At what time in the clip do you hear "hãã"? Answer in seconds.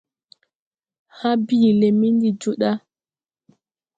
1.17-1.31